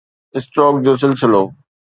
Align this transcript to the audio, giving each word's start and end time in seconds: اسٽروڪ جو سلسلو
اسٽروڪ 0.37 0.73
جو 0.85 0.93
سلسلو 1.01 1.43